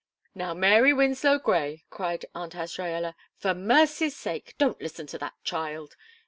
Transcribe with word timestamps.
"Now, 0.33 0.55
Mary 0.55 0.93
Winslow 0.93 1.37
Grey," 1.37 1.85
cried 1.91 2.25
Aunt 2.33 2.55
Azraella, 2.55 3.13
"for 3.37 3.53
mercy's 3.53 4.17
sake, 4.17 4.55
don't 4.57 4.81
listen 4.81 5.05
to 5.05 5.19
that 5.19 5.35
child! 5.43 5.95